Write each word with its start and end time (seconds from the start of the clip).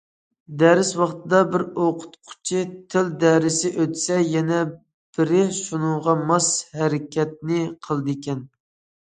دەرس 0.61 0.87
ۋاقتىدا 0.99 1.41
بىر 1.55 1.63
ئوقۇتقۇچى 1.83 2.61
تىل 2.93 3.11
دەرسى 3.25 3.71
ئۆتسە، 3.83 4.17
يەنە 4.37 4.63
بىرى 5.19 5.45
شۇنىڭغا 5.59 6.17
ماس 6.33 6.49
ھەرىكەتنى 6.81 7.63
قىلىدىكەن. 7.91 8.43